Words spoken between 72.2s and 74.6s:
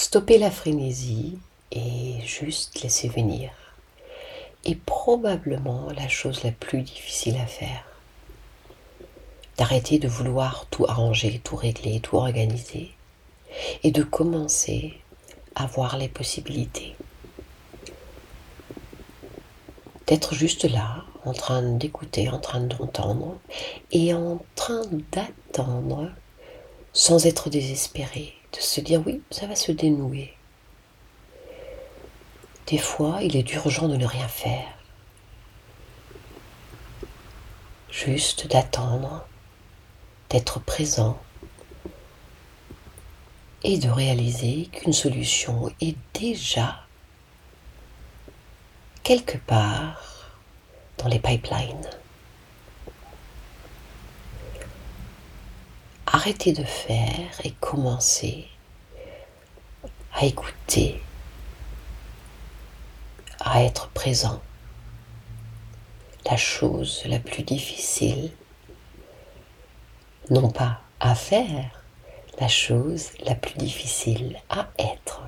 la chose la plus difficile